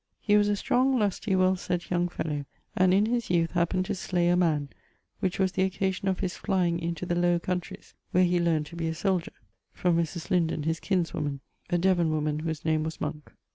He 0.19 0.35
was 0.35 0.47
a 0.49 0.55
strong, 0.55 0.97
lusty, 0.97 1.35
well 1.35 1.55
sett 1.55 1.91
young 1.91 2.07
fellow; 2.09 2.45
and 2.75 2.91
in 2.91 3.05
his 3.05 3.29
youth 3.29 3.51
happened 3.51 3.85
to 3.85 3.93
slay 3.93 4.29
a 4.29 4.35
man[XXVI.], 4.35 4.69
which 5.19 5.37
was 5.37 5.51
the 5.51 5.61
occasion 5.61 6.07
of 6.07 6.21
his 6.21 6.35
flying 6.35 6.79
into 6.79 7.05
the 7.05 7.13
Low 7.13 7.37
countries, 7.37 7.93
where 8.09 8.23
he 8.23 8.39
learned 8.39 8.65
to 8.65 8.75
be 8.75 8.87
a 8.87 8.95
soldier. 8.95 9.29
[XXVI.] 9.75 9.79
From 9.79 9.97
Mʳⁱˢ 9.97 10.29
Linden, 10.31 10.63
his 10.63 10.79
kinswoman, 10.79 11.39
a 11.69 11.77
Devon 11.77 12.09
woman 12.09 12.39
whose 12.39 12.65
name 12.65 12.81
was 12.81 12.99
Monke. 12.99 13.35